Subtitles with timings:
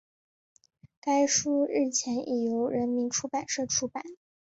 [0.99, 4.03] 该书日前已由人民出版社出版